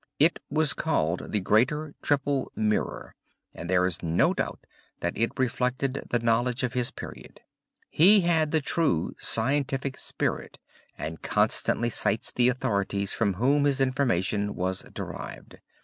[0.17, 3.13] It was called the Greater Triple Mirror
[3.53, 4.65] and there is no doubt
[4.99, 7.41] that it reflected the knowledge of his period.
[7.87, 10.57] He had the true scientific spirit
[10.97, 15.59] and constantly cites the authorities from whom his information was derived.